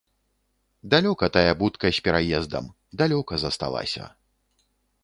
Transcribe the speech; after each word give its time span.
Далёка 0.93 1.29
тая 1.35 1.53
будка 1.61 1.91
з 1.99 2.07
пераездам, 2.09 2.73
далёка 3.05 3.33
засталася. 3.45 4.03